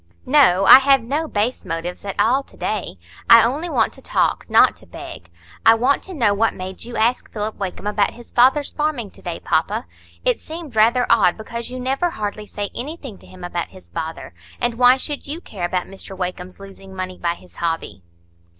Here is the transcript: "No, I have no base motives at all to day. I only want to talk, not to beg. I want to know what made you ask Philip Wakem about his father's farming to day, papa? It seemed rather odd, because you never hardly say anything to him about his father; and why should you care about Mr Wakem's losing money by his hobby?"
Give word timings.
"No, 0.25 0.65
I 0.65 0.79
have 0.79 1.03
no 1.03 1.27
base 1.27 1.63
motives 1.63 2.03
at 2.05 2.19
all 2.19 2.41
to 2.41 2.57
day. 2.57 2.97
I 3.29 3.43
only 3.43 3.69
want 3.69 3.93
to 3.93 4.01
talk, 4.01 4.49
not 4.49 4.75
to 4.77 4.87
beg. 4.87 5.29
I 5.63 5.75
want 5.75 6.01
to 6.05 6.15
know 6.15 6.33
what 6.33 6.55
made 6.55 6.83
you 6.85 6.95
ask 6.95 7.31
Philip 7.31 7.59
Wakem 7.59 7.85
about 7.85 8.13
his 8.15 8.31
father's 8.31 8.73
farming 8.73 9.11
to 9.11 9.21
day, 9.21 9.39
papa? 9.39 9.85
It 10.25 10.39
seemed 10.39 10.75
rather 10.75 11.05
odd, 11.07 11.37
because 11.37 11.69
you 11.69 11.79
never 11.79 12.09
hardly 12.09 12.47
say 12.47 12.71
anything 12.73 13.19
to 13.19 13.27
him 13.27 13.43
about 13.43 13.69
his 13.69 13.89
father; 13.89 14.33
and 14.59 14.73
why 14.73 14.97
should 14.97 15.27
you 15.27 15.39
care 15.39 15.65
about 15.65 15.85
Mr 15.85 16.17
Wakem's 16.17 16.59
losing 16.59 16.95
money 16.95 17.19
by 17.19 17.35
his 17.35 17.57
hobby?" 17.57 18.01